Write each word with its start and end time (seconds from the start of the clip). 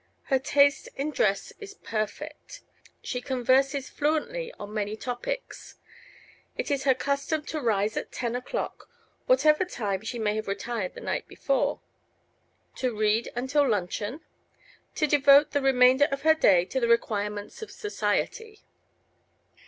Her 0.33 0.39
taste 0.39 0.89
in 0.95 1.11
dress 1.11 1.53
is 1.59 1.75
perfect. 1.75 2.61
She 3.03 3.21
converses 3.21 3.87
fluently 3.87 4.51
on 4.53 4.73
many 4.73 4.95
topics. 4.95 5.75
It 6.57 6.71
is 6.71 6.85
her 6.85 6.95
custom 6.95 7.45
to 7.45 7.61
rise 7.61 7.95
at 7.95 8.11
ten 8.11 8.35
o'clock, 8.35 8.89
whatever 9.27 9.63
time 9.63 10.01
she 10.01 10.17
may 10.17 10.33
have 10.37 10.47
retired 10.47 10.95
the 10.95 11.01
night 11.01 11.27
before; 11.27 11.81
to 12.77 12.97
read 12.97 13.29
until 13.35 13.69
luncheon; 13.69 14.21
to 14.95 15.05
devote 15.05 15.51
the 15.51 15.61
remainder 15.61 16.05
of 16.05 16.23
her 16.23 16.33
day 16.33 16.65
to 16.65 16.79
the 16.79 16.87
requirements 16.87 17.61
of 17.61 17.69
society. 17.69 18.61